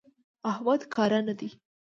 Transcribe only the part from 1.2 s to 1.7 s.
نه دی.